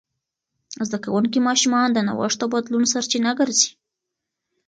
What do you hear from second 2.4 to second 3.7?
او بدلون سرچینه ګرځي.